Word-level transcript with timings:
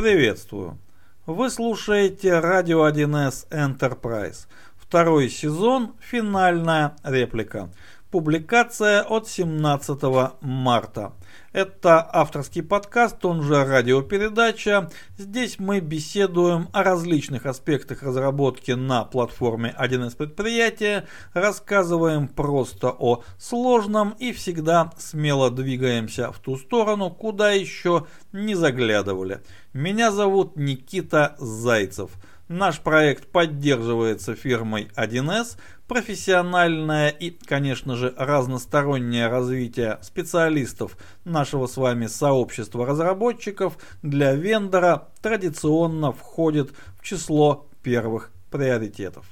Приветствую. 0.00 0.78
Вы 1.26 1.50
слушаете 1.50 2.38
Радио 2.38 2.88
1С 2.88 3.48
Enterprise. 3.50 4.46
Второй 4.76 5.28
сезон, 5.28 5.96
финальная 5.98 6.94
реплика. 7.02 7.68
Публикация 8.10 9.02
от 9.02 9.28
17 9.28 10.02
марта. 10.40 11.12
Это 11.52 12.08
авторский 12.10 12.62
подкаст, 12.62 13.22
он 13.26 13.42
же 13.42 13.62
радиопередача. 13.62 14.88
Здесь 15.18 15.58
мы 15.58 15.80
беседуем 15.80 16.70
о 16.72 16.84
различных 16.84 17.44
аспектах 17.44 18.02
разработки 18.02 18.70
на 18.70 19.04
платформе 19.04 19.76
1С 19.78 20.16
предприятия, 20.16 21.06
рассказываем 21.34 22.28
просто 22.28 22.88
о 22.98 23.24
сложном 23.36 24.14
и 24.18 24.32
всегда 24.32 24.90
смело 24.96 25.50
двигаемся 25.50 26.32
в 26.32 26.38
ту 26.38 26.56
сторону, 26.56 27.10
куда 27.10 27.50
еще 27.50 28.06
не 28.32 28.54
заглядывали. 28.54 29.42
Меня 29.74 30.12
зовут 30.12 30.56
Никита 30.56 31.36
Зайцев. 31.38 32.12
Наш 32.48 32.80
проект 32.80 33.30
поддерживается 33.30 34.34
фирмой 34.34 34.88
1С, 34.96 35.58
профессиональное 35.86 37.10
и, 37.10 37.30
конечно 37.30 37.94
же, 37.94 38.14
разностороннее 38.16 39.26
развитие 39.26 39.98
специалистов 40.00 40.96
нашего 41.26 41.66
с 41.66 41.76
вами 41.76 42.06
сообщества 42.06 42.86
разработчиков 42.86 43.76
для 44.00 44.34
вендора 44.34 45.08
традиционно 45.20 46.10
входит 46.10 46.72
в 46.98 47.04
число 47.04 47.68
первых 47.82 48.30
приоритетов. 48.50 49.26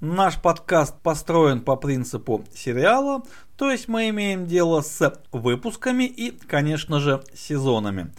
Наш 0.00 0.40
подкаст 0.40 0.94
построен 1.02 1.62
по 1.62 1.74
принципу 1.74 2.44
сериала, 2.54 3.22
то 3.56 3.72
есть 3.72 3.88
мы 3.88 4.08
имеем 4.10 4.46
дело 4.46 4.82
с 4.82 5.20
выпусками 5.32 6.04
и, 6.04 6.30
конечно 6.30 7.00
же, 7.00 7.24
сезонами 7.34 8.12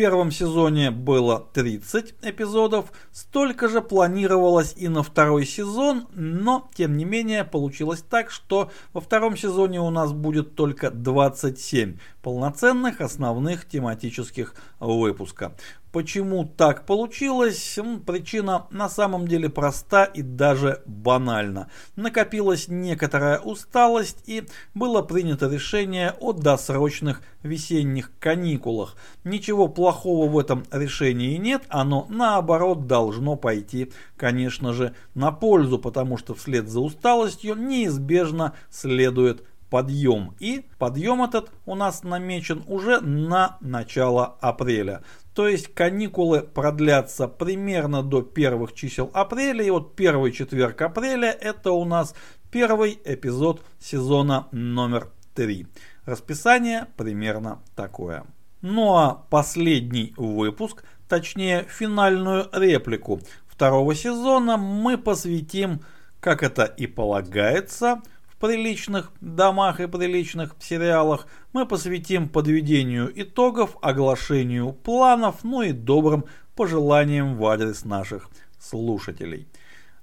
первом 0.00 0.30
сезоне 0.30 0.90
было 0.90 1.46
30 1.52 2.14
эпизодов, 2.22 2.90
столько 3.12 3.68
же 3.68 3.82
планировалось 3.82 4.72
и 4.74 4.88
на 4.88 5.02
второй 5.02 5.44
сезон, 5.44 6.06
но 6.14 6.70
тем 6.72 6.96
не 6.96 7.04
менее 7.04 7.44
получилось 7.44 8.02
так, 8.08 8.30
что 8.30 8.70
во 8.94 9.02
втором 9.02 9.36
сезоне 9.36 9.78
у 9.78 9.90
нас 9.90 10.14
будет 10.14 10.54
только 10.54 10.90
27 10.90 11.98
полноценных 12.22 13.02
основных 13.02 13.68
тематических 13.68 14.54
выпуска. 14.78 15.54
Почему 15.92 16.44
так 16.44 16.86
получилось? 16.86 17.78
Причина 18.06 18.66
на 18.70 18.88
самом 18.88 19.26
деле 19.26 19.48
проста 19.48 20.04
и 20.04 20.22
даже 20.22 20.82
банальна. 20.86 21.68
Накопилась 21.96 22.68
некоторая 22.68 23.40
усталость 23.40 24.22
и 24.26 24.44
было 24.72 25.02
принято 25.02 25.48
решение 25.48 26.14
о 26.20 26.32
досрочных 26.32 27.22
весенних 27.42 28.12
каникулах. 28.20 28.94
Ничего 29.24 29.66
плохого 29.66 30.30
в 30.30 30.38
этом 30.38 30.64
решении 30.70 31.36
нет, 31.36 31.62
оно 31.68 32.06
наоборот 32.08 32.86
должно 32.86 33.34
пойти, 33.34 33.90
конечно 34.16 34.72
же, 34.72 34.94
на 35.14 35.32
пользу, 35.32 35.80
потому 35.80 36.18
что 36.18 36.34
вслед 36.34 36.68
за 36.68 36.80
усталостью 36.80 37.56
неизбежно 37.56 38.54
следует 38.70 39.44
подъем. 39.70 40.34
И 40.40 40.66
подъем 40.78 41.22
этот 41.22 41.50
у 41.64 41.74
нас 41.74 42.02
намечен 42.02 42.62
уже 42.66 43.00
на 43.00 43.56
начало 43.60 44.36
апреля. 44.40 45.02
То 45.34 45.48
есть 45.48 45.72
каникулы 45.72 46.42
продлятся 46.42 47.28
примерно 47.28 48.02
до 48.02 48.22
первых 48.22 48.74
чисел 48.74 49.10
апреля. 49.14 49.64
И 49.64 49.70
вот 49.70 49.94
первый 49.94 50.32
четверг 50.32 50.82
апреля 50.82 51.30
это 51.30 51.72
у 51.72 51.84
нас 51.84 52.14
первый 52.50 52.98
эпизод 53.04 53.62
сезона 53.78 54.48
номер 54.50 55.08
3. 55.34 55.66
Расписание 56.04 56.88
примерно 56.96 57.62
такое. 57.76 58.24
Ну 58.60 58.96
а 58.96 59.24
последний 59.30 60.12
выпуск, 60.16 60.84
точнее 61.08 61.64
финальную 61.68 62.48
реплику 62.52 63.20
второго 63.46 63.94
сезона 63.94 64.56
мы 64.56 64.98
посвятим, 64.98 65.80
как 66.18 66.42
это 66.42 66.64
и 66.64 66.86
полагается, 66.86 68.00
приличных 68.40 69.12
домах 69.20 69.80
и 69.80 69.86
приличных 69.86 70.56
сериалах 70.58 71.26
мы 71.52 71.66
посвятим 71.66 72.28
подведению 72.28 73.12
итогов, 73.14 73.76
оглашению 73.82 74.72
планов, 74.72 75.44
ну 75.44 75.62
и 75.62 75.72
добрым 75.72 76.24
пожеланиям 76.56 77.36
в 77.36 77.46
адрес 77.46 77.84
наших 77.84 78.28
слушателей. 78.58 79.46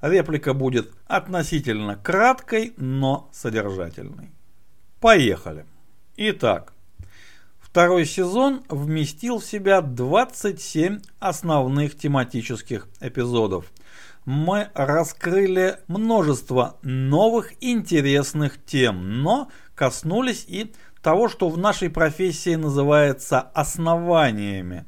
Реплика 0.01 0.53
будет 0.53 0.93
относительно 1.07 1.95
краткой, 1.95 2.73
но 2.77 3.29
содержательной. 3.33 4.29
Поехали. 5.01 5.65
Итак, 6.15 6.73
второй 7.59 8.05
сезон 8.05 8.63
вместил 8.69 9.39
в 9.39 9.45
себя 9.45 9.81
27 9.81 10.99
основных 11.19 11.97
тематических 11.97 12.87
эпизодов– 13.01 13.65
мы 14.27 14.71
раскрыли 14.73 15.77
множество 15.87 16.75
новых 16.81 17.53
интересных 17.63 18.61
тем, 18.65 19.21
но 19.23 19.47
коснулись 19.73 20.43
и 20.49 20.73
того, 21.01 21.29
что 21.29 21.47
в 21.47 21.57
нашей 21.57 21.89
профессии 21.89 22.55
называется 22.55 23.39
основаниями. 23.39 24.85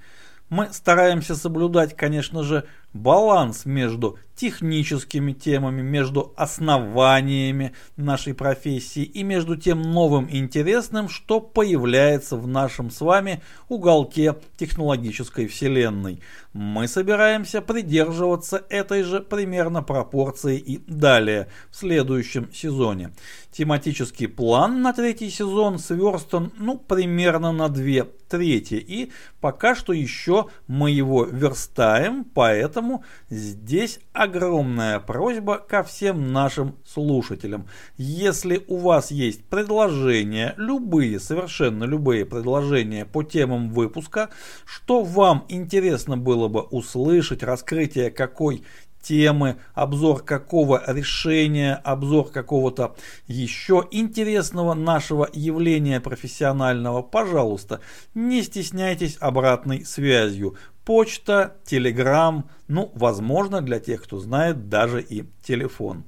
Мы 0.49 0.67
стараемся 0.73 1.35
соблюдать, 1.35 1.95
конечно 1.95 2.43
же, 2.43 2.65
баланс 2.91 3.63
между 3.63 4.19
техническими 4.39 5.33
темами, 5.33 5.81
между 5.81 6.33
основаниями 6.37 7.73
нашей 7.97 8.33
профессии 8.33 9.03
и 9.03 9.21
между 9.21 9.57
тем 9.57 9.81
новым 9.81 10.29
интересным, 10.31 11.09
что 11.09 11.41
появляется 11.41 12.37
в 12.37 12.47
нашем 12.47 12.89
с 12.89 13.01
вами 13.01 13.41
уголке 13.67 14.35
технологической 14.57 15.47
вселенной. 15.47 16.21
Мы 16.53 16.87
собираемся 16.87 17.61
придерживаться 17.61 18.63
этой 18.69 19.03
же 19.03 19.19
примерно 19.19 19.83
пропорции 19.83 20.57
и 20.57 20.77
далее, 20.87 21.49
в 21.69 21.75
следующем 21.75 22.49
сезоне. 22.53 23.11
Тематический 23.51 24.29
план 24.29 24.81
на 24.81 24.93
третий 24.93 25.29
сезон 25.29 25.79
сверстан 25.79 26.53
ну 26.57 26.77
примерно 26.77 27.51
на 27.51 27.67
две 27.67 28.05
трети 28.29 28.75
и 28.75 29.11
пока 29.41 29.75
что 29.75 29.91
еще 29.91 30.47
мы 30.67 30.91
его 30.91 31.25
верстаем, 31.25 32.23
поэтому 32.23 33.03
здесь 33.29 33.99
огромная 34.29 34.99
просьба 34.99 35.57
ко 35.57 35.83
всем 35.83 36.31
нашим 36.31 36.75
слушателям. 36.85 37.67
Если 37.97 38.63
у 38.67 38.77
вас 38.77 39.09
есть 39.09 39.43
предложения, 39.45 40.53
любые, 40.57 41.19
совершенно 41.19 41.83
любые 41.83 42.25
предложения 42.25 43.05
по 43.05 43.23
темам 43.23 43.71
выпуска, 43.71 44.29
что 44.65 45.03
вам 45.03 45.45
интересно 45.49 46.15
было 46.15 46.47
бы 46.47 46.61
услышать, 46.61 47.41
раскрытие 47.41 48.11
какой 48.11 48.63
темы, 49.01 49.55
обзор 49.73 50.21
какого 50.23 50.83
решения, 50.85 51.73
обзор 51.83 52.29
какого-то 52.29 52.95
еще 53.27 53.87
интересного 53.89 54.75
нашего 54.75 55.27
явления 55.33 56.01
профессионального, 56.01 57.01
пожалуйста, 57.01 57.79
не 58.13 58.43
стесняйтесь 58.43 59.17
обратной 59.19 59.85
связью 59.85 60.55
почта, 60.89 61.53
телеграм, 61.65 62.49
ну, 62.67 62.91
возможно, 62.95 63.61
для 63.61 63.79
тех, 63.79 64.01
кто 64.01 64.17
знает, 64.17 64.69
даже 64.69 65.03
и 65.03 65.23
телефон. 65.43 66.03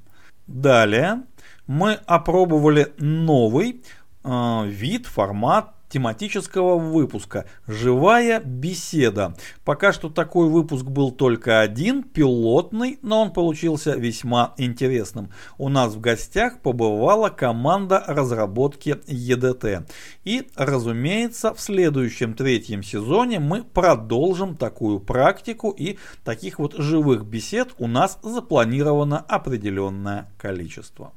Далее 0.48 1.22
мы 1.68 2.00
опробовали 2.08 2.92
новый 2.98 3.84
э, 4.24 4.64
вид, 4.66 5.06
формат 5.06 5.76
тематического 5.92 6.78
выпуска 6.78 7.46
«Живая 7.68 8.40
беседа». 8.40 9.36
Пока 9.66 9.94
что 9.94 10.10
такой 10.10 10.50
выпуск 10.50 10.86
был 10.86 11.12
только 11.12 11.60
один, 11.60 12.04
пилотный, 12.04 12.98
но 13.02 13.22
он 13.22 13.34
получился 13.34 13.96
весьма 13.96 14.54
интересным. 14.58 15.32
У 15.58 15.70
нас 15.70 15.94
в 15.94 16.00
гостях 16.00 16.60
побывала 16.62 17.30
команда 17.30 18.04
разработки 18.08 18.98
EDT. 19.08 19.86
И, 20.24 20.48
разумеется, 20.56 21.54
в 21.54 21.60
следующем 21.60 22.34
третьем 22.34 22.84
сезоне 22.84 23.40
мы 23.40 23.64
продолжим 23.64 24.56
такую 24.56 25.00
практику 25.00 25.72
и 25.72 25.98
таких 26.24 26.60
вот 26.60 26.74
живых 26.78 27.26
бесед 27.26 27.70
у 27.78 27.88
нас 27.88 28.18
запланировано 28.24 29.20
определенное 29.20 30.32
количество. 30.38 31.14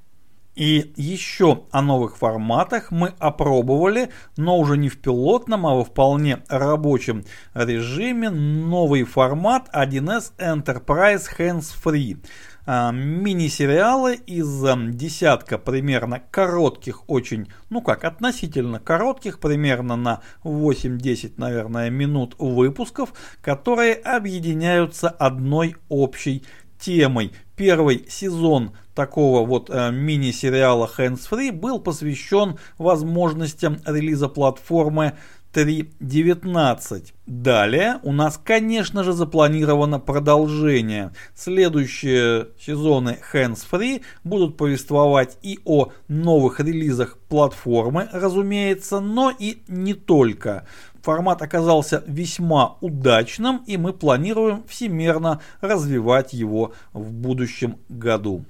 И 0.55 0.93
еще 0.97 1.65
о 1.73 1.83
новых 1.83 2.17
форматах 2.17 2.93
мы 2.93 3.15
опробовали, 3.19 4.11
но 4.37 4.59
уже 4.59 4.77
не 4.77 4.89
в 4.89 4.99
пилотном, 4.99 5.67
а 5.67 5.75
во 5.75 5.85
вполне 5.85 6.43
рабочем 6.49 7.25
режиме 7.55 8.31
новый 8.31 9.05
формат 9.05 9.69
1С 9.75 10.33
Enterprise 10.39 11.25
Hands 11.39 11.67
Free. 11.85 12.19
А, 12.67 12.93
мини-сериалы 12.93 14.15
из 14.15 14.65
десятка 14.95 15.59
примерно 15.59 16.23
коротких, 16.31 17.11
очень, 17.11 17.49
ну 17.69 17.83
как, 17.83 18.05
относительно 18.05 18.81
коротких, 18.81 19.39
примерно 19.39 19.97
на 19.97 20.23
8-10, 20.45 21.35
наверное, 21.37 21.91
минут 21.91 22.37
выпусков, 22.39 23.13
которые 23.43 23.95
объединяются 23.95 25.11
одной 25.11 25.77
общей 25.91 26.43
темой. 26.85 27.33
Первый 27.57 28.05
сезон 28.09 28.73
такого 28.95 29.47
вот 29.47 29.71
э, 29.71 29.91
мини-сериала 29.91 30.91
Hands 30.97 31.21
Free 31.31 31.53
был 31.53 31.79
посвящен 31.79 32.59
возможностям 32.79 33.79
релиза 33.87 34.29
платформы 34.29 35.15
3.19. 35.55 37.13
Далее 37.27 38.01
у 38.03 38.13
нас, 38.13 38.41
конечно 38.43 39.05
же, 39.05 39.13
запланировано 39.13 40.01
продолжение. 40.01 41.13
Следующие 41.35 42.49
сезоны 42.61 43.19
Hands 43.33 43.61
Free 43.71 44.03
будут 44.25 44.57
повествовать 44.57 45.39
и 45.43 45.61
о 45.65 45.93
новых 46.09 46.59
релизах 46.61 47.19
платформы, 47.29 48.09
разумеется, 48.13 49.01
но 49.01 49.33
и 49.37 49.63
не 49.69 49.95
только. 49.95 50.67
Формат 51.05 51.43
оказался 51.43 52.03
весьма 52.07 52.79
удачным, 52.81 53.63
и 53.67 53.77
мы 53.77 53.93
планируем 53.93 54.65
всемерно 54.67 55.43
развивать 55.61 56.33
его 56.33 56.73
в 56.95 57.13
будущем 57.13 57.77
году. 57.91 58.47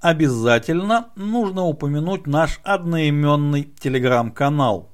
Обязательно 0.00 1.10
нужно 1.14 1.62
упомянуть 1.62 2.26
наш 2.26 2.58
одноименный 2.64 3.62
телеграм-канал 3.78 4.90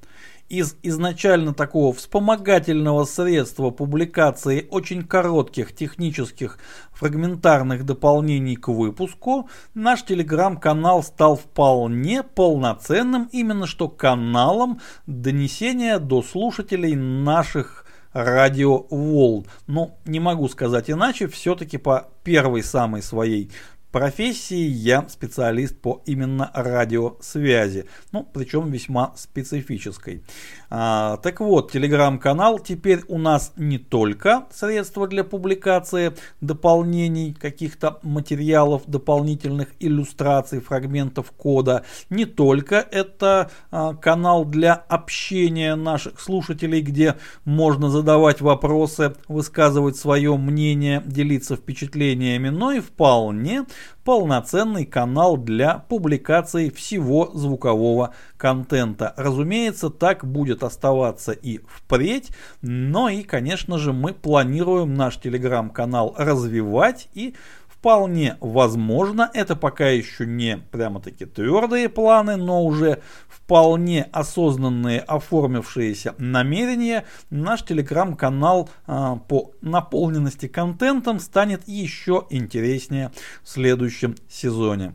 из 0.51 0.75
изначально 0.83 1.53
такого 1.53 1.93
вспомогательного 1.93 3.05
средства 3.05 3.69
публикации 3.69 4.67
очень 4.69 5.07
коротких 5.07 5.73
технических 5.73 6.59
фрагментарных 6.91 7.85
дополнений 7.85 8.57
к 8.57 8.67
выпуску, 8.67 9.49
наш 9.73 10.03
телеграм-канал 10.03 11.03
стал 11.03 11.37
вполне 11.37 12.21
полноценным 12.21 13.29
именно 13.31 13.65
что 13.65 13.87
каналом 13.87 14.81
донесения 15.07 15.99
до 15.99 16.21
слушателей 16.21 16.95
наших 16.95 17.85
радиоволн. 18.11 19.45
Но 19.67 19.95
не 20.03 20.19
могу 20.19 20.49
сказать 20.49 20.91
иначе, 20.91 21.27
все-таки 21.27 21.77
по 21.77 22.09
первой 22.25 22.61
самой 22.61 23.01
своей 23.01 23.51
профессии 23.91 24.67
я 24.67 25.07
специалист 25.09 25.79
по 25.79 26.01
именно 26.05 26.49
радиосвязи, 26.53 27.85
ну, 28.11 28.27
причем 28.31 28.71
весьма 28.71 29.13
специфической. 29.15 30.23
А, 30.69 31.17
так 31.17 31.41
вот, 31.41 31.71
телеграм-канал 31.71 32.59
теперь 32.59 33.01
у 33.07 33.17
нас 33.17 33.51
не 33.57 33.77
только 33.77 34.47
средство 34.51 35.07
для 35.07 35.23
публикации 35.23 36.13
дополнений, 36.39 37.33
каких-то 37.33 37.99
материалов, 38.03 38.83
дополнительных 38.87 39.69
иллюстраций, 39.79 40.61
фрагментов 40.61 41.31
кода, 41.31 41.83
не 42.09 42.25
только 42.25 42.75
это 42.75 43.51
а, 43.69 43.93
канал 43.95 44.45
для 44.45 44.73
общения 44.73 45.75
наших 45.75 46.19
слушателей, 46.21 46.81
где 46.81 47.17
можно 47.43 47.89
задавать 47.89 48.39
вопросы, 48.39 49.15
высказывать 49.27 49.97
свое 49.97 50.37
мнение, 50.37 51.03
делиться 51.05 51.57
впечатлениями, 51.57 52.49
но 52.49 52.71
и 52.71 52.79
вполне 52.79 53.65
полноценный 54.03 54.85
канал 54.85 55.37
для 55.37 55.77
публикации 55.77 56.69
всего 56.69 57.31
звукового 57.33 58.13
контента. 58.37 59.13
Разумеется, 59.17 59.89
так 59.89 60.25
будет 60.25 60.63
оставаться 60.63 61.31
и 61.31 61.59
впредь, 61.67 62.29
но 62.61 63.09
и, 63.09 63.23
конечно 63.23 63.77
же, 63.77 63.93
мы 63.93 64.13
планируем 64.13 64.95
наш 64.95 65.17
телеграм-канал 65.17 66.15
развивать 66.17 67.07
и 67.13 67.35
вполне 67.81 68.37
возможно, 68.41 69.31
это 69.33 69.55
пока 69.55 69.89
еще 69.89 70.27
не 70.27 70.57
прямо-таки 70.57 71.25
твердые 71.25 71.89
планы, 71.89 72.35
но 72.35 72.63
уже 72.63 73.01
вполне 73.27 74.03
осознанные 74.11 74.99
оформившиеся 74.99 76.13
намерения, 76.19 77.05
наш 77.31 77.63
телеграм-канал 77.63 78.69
а, 78.85 79.15
по 79.15 79.53
наполненности 79.61 80.47
контентом 80.47 81.19
станет 81.19 81.67
еще 81.67 82.27
интереснее 82.29 83.11
в 83.43 83.49
следующем 83.49 84.15
сезоне. 84.29 84.93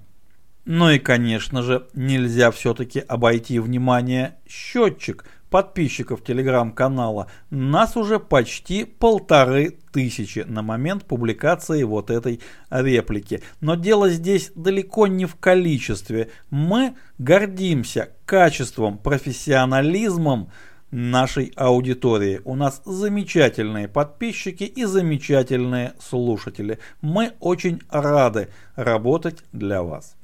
Ну 0.67 0.91
и, 0.91 0.99
конечно 0.99 1.63
же, 1.63 1.87
нельзя 1.95 2.51
все-таки 2.51 3.01
обойти 3.01 3.59
внимание 3.59 4.37
счетчик– 4.47 5.25
подписчиков 5.51 6.23
телеграм-канала. 6.23 7.29
Нас 7.51 7.97
уже 7.97 8.19
почти 8.19 8.85
полторы 8.85 9.79
тысячи 9.93 10.41
на 10.41 10.63
момент 10.63 11.05
публикации 11.05 11.83
вот 11.83 12.11
этой 12.11 12.41
реплики. 12.71 13.43
Но 13.61 13.75
дело 13.75 14.09
здесь 14.11 14.53
далеко 14.55 15.07
не 15.07 15.25
в 15.25 15.37
количестве. 15.37 16.31
Мы 16.51 16.95
гордимся 17.19 18.11
качеством, 18.25 18.99
профессионализмом 18.99 20.51
нашей 20.91 21.53
аудитории. 21.57 22.41
У 22.45 22.55
нас 22.55 22.83
замечательные 22.85 23.89
подписчики 23.89 24.65
и 24.65 24.85
замечательные 24.85 25.95
слушатели. 26.01 26.79
Мы 27.01 27.33
очень 27.41 27.81
рады 27.89 28.49
работать 28.75 29.43
для 29.53 29.83
вас. 29.83 30.17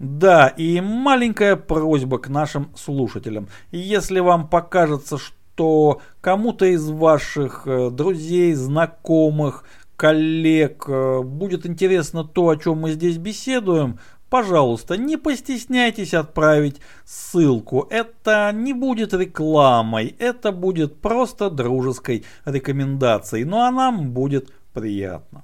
Да, 0.00 0.48
и 0.48 0.80
маленькая 0.80 1.56
просьба 1.56 2.18
к 2.18 2.30
нашим 2.30 2.70
слушателям. 2.74 3.48
Если 3.70 4.20
вам 4.20 4.48
покажется, 4.48 5.18
что 5.18 6.00
кому-то 6.22 6.64
из 6.64 6.88
ваших 6.88 7.66
э, 7.66 7.90
друзей, 7.90 8.54
знакомых, 8.54 9.64
коллег 9.96 10.86
э, 10.88 11.20
будет 11.20 11.66
интересно 11.66 12.24
то, 12.24 12.48
о 12.48 12.56
чем 12.56 12.78
мы 12.78 12.92
здесь 12.92 13.18
беседуем, 13.18 13.98
пожалуйста, 14.30 14.96
не 14.96 15.18
постесняйтесь 15.18 16.14
отправить 16.14 16.80
ссылку. 17.04 17.86
Это 17.90 18.52
не 18.54 18.72
будет 18.72 19.12
рекламой, 19.12 20.16
это 20.18 20.50
будет 20.50 20.98
просто 21.02 21.50
дружеской 21.50 22.24
рекомендацией, 22.46 23.44
но 23.44 23.64
а 23.64 23.70
нам 23.70 24.12
будет 24.12 24.50
приятно. 24.72 25.42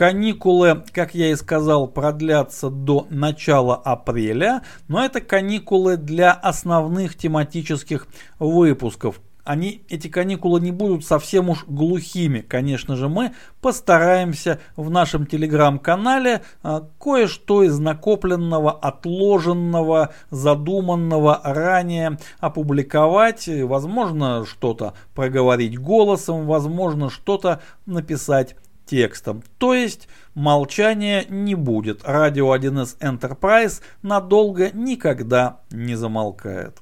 Каникулы, 0.00 0.82
как 0.94 1.14
я 1.14 1.30
и 1.30 1.36
сказал, 1.36 1.86
продлятся 1.86 2.70
до 2.70 3.06
начала 3.10 3.76
апреля, 3.76 4.62
но 4.88 5.04
это 5.04 5.20
каникулы 5.20 5.98
для 5.98 6.32
основных 6.32 7.18
тематических 7.18 8.06
выпусков. 8.38 9.20
Они, 9.44 9.84
эти 9.90 10.08
каникулы 10.08 10.62
не 10.62 10.70
будут 10.70 11.04
совсем 11.04 11.50
уж 11.50 11.66
глухими. 11.66 12.40
Конечно 12.40 12.96
же, 12.96 13.10
мы 13.10 13.32
постараемся 13.60 14.58
в 14.74 14.88
нашем 14.88 15.26
телеграм-канале 15.26 16.40
а, 16.62 16.88
кое-что 16.98 17.62
из 17.62 17.78
накопленного, 17.78 18.72
отложенного, 18.72 20.14
задуманного 20.30 21.42
ранее 21.44 22.16
опубликовать. 22.38 23.50
Возможно, 23.64 24.46
что-то 24.46 24.94
проговорить 25.14 25.78
голосом, 25.78 26.46
возможно, 26.46 27.10
что-то 27.10 27.60
написать 27.84 28.56
текстом. 28.90 29.42
То 29.58 29.72
есть 29.72 30.08
молчания 30.34 31.24
не 31.28 31.54
будет. 31.54 32.02
Радио 32.04 32.54
1С 32.54 32.98
Enterprise 32.98 33.80
надолго 34.02 34.70
никогда 34.72 35.60
не 35.70 35.94
замолкает. 35.94 36.78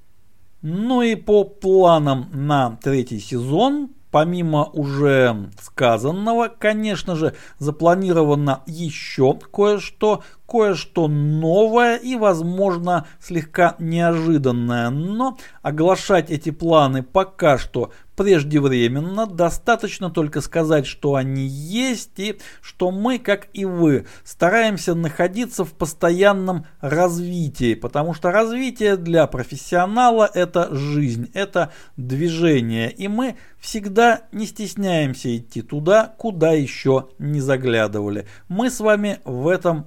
Ну 0.62 1.02
и 1.02 1.14
по 1.14 1.44
планам 1.44 2.30
на 2.32 2.78
третий 2.82 3.20
сезон 3.20 3.90
Помимо 4.10 4.64
уже 4.64 5.50
сказанного, 5.60 6.48
конечно 6.48 7.14
же, 7.14 7.34
запланировано 7.58 8.62
еще 8.66 9.38
кое-что, 9.52 10.22
кое-что 10.48 11.08
новое 11.08 11.96
и, 11.96 12.16
возможно, 12.16 13.06
слегка 13.20 13.76
неожиданное. 13.78 14.88
Но 14.88 15.36
оглашать 15.62 16.30
эти 16.30 16.50
планы 16.50 17.02
пока 17.02 17.58
что 17.58 17.92
преждевременно. 18.18 19.26
Достаточно 19.26 20.10
только 20.10 20.40
сказать, 20.40 20.86
что 20.86 21.14
они 21.14 21.46
есть 21.46 22.18
и 22.18 22.38
что 22.60 22.90
мы, 22.90 23.18
как 23.20 23.46
и 23.52 23.64
вы, 23.64 24.06
стараемся 24.24 24.94
находиться 24.96 25.64
в 25.64 25.72
постоянном 25.72 26.66
развитии, 26.80 27.74
потому 27.74 28.14
что 28.14 28.32
развитие 28.32 28.96
для 28.96 29.26
профессионала 29.28 30.28
это 30.34 30.74
жизнь, 30.74 31.30
это 31.32 31.72
движение, 31.96 32.90
и 32.90 33.06
мы 33.06 33.36
всегда 33.60 34.22
не 34.32 34.46
стесняемся 34.46 35.36
идти 35.36 35.62
туда, 35.62 36.12
куда 36.18 36.52
еще 36.52 37.10
не 37.20 37.40
заглядывали. 37.40 38.26
Мы 38.48 38.70
с 38.70 38.80
вами 38.80 39.20
в 39.24 39.46
этом 39.46 39.86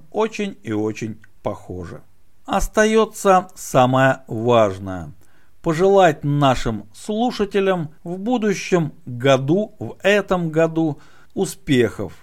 очень 0.52 0.58
и 0.62 0.72
очень 0.72 1.20
похожи. 1.42 2.02
Остается 2.44 3.48
самое 3.54 4.22
важное– 4.26 5.12
пожелать 5.62 6.24
нашим 6.24 6.88
слушателям 6.92 7.94
в 8.02 8.18
будущем 8.18 8.92
году, 9.06 9.74
в 9.78 9.96
этом 10.02 10.50
году 10.50 10.98
успехов 11.34 12.14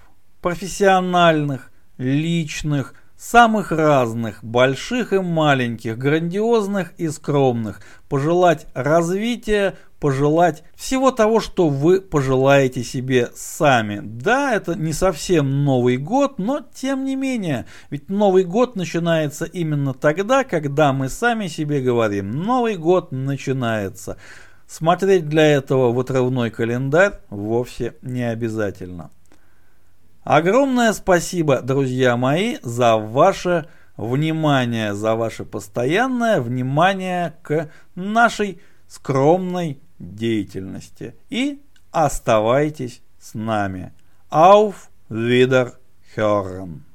профессиональных, 0.41 1.71
личных, 1.97 2.93
самых 3.17 3.71
разных, 3.71 4.43
больших 4.43 5.13
и 5.13 5.19
маленьких, 5.19 5.97
грандиозных 5.97 6.93
и 6.97 7.09
скромных, 7.09 7.81
пожелать 8.07 8.67
развития, 8.73 9.75
пожелать 9.99 10.63
всего 10.75 11.11
того, 11.11 11.39
что 11.39 11.67
вы 11.67 12.01
пожелаете 12.01 12.83
себе 12.83 13.29
сами. 13.35 13.99
Да, 14.01 14.53
это 14.53 14.75
не 14.75 14.93
совсем 14.93 15.65
Новый 15.65 15.97
год, 15.97 16.39
но 16.39 16.61
тем 16.73 17.03
не 17.03 17.15
менее, 17.15 17.65
ведь 17.89 18.09
Новый 18.09 18.43
год 18.43 18.75
начинается 18.75 19.45
именно 19.45 19.93
тогда, 19.93 20.43
когда 20.43 20.93
мы 20.93 21.09
сами 21.09 21.47
себе 21.47 21.81
говорим, 21.81 22.31
Новый 22.31 22.77
год 22.77 23.11
начинается. 23.11 24.17
Смотреть 24.67 25.27
для 25.27 25.47
этого 25.47 25.91
в 25.91 25.99
отрывной 25.99 26.51
календарь 26.51 27.13
вовсе 27.29 27.95
не 28.01 28.23
обязательно. 28.23 29.09
Огромное 30.23 30.93
спасибо, 30.93 31.61
друзья 31.61 32.15
мои, 32.15 32.57
за 32.61 32.97
ваше 32.97 33.67
внимание, 33.97 34.93
за 34.93 35.15
ваше 35.15 35.43
постоянное 35.43 36.39
внимание 36.39 37.33
к 37.41 37.69
нашей 37.95 38.61
скромной 38.87 39.81
деятельности. 39.99 41.15
И 41.29 41.61
оставайтесь 41.91 43.01
с 43.19 43.33
нами. 43.33 43.93
Auf 44.29 44.89
Wiederhören! 45.09 46.85